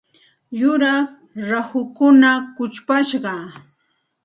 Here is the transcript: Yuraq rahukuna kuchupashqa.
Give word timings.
Yuraq 0.59 1.09
rahukuna 1.49 2.31
kuchupashqa. 2.55 3.33